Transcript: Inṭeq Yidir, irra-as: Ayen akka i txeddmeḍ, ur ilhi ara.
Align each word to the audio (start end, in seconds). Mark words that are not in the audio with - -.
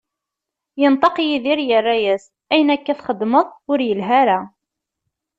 Inṭeq 0.85 1.15
Yidir, 1.27 1.59
irra-as: 1.77 2.23
Ayen 2.51 2.69
akka 2.75 2.91
i 2.91 2.95
txeddmeḍ, 2.97 3.47
ur 3.71 3.77
ilhi 3.91 4.09
ara. 4.21 4.39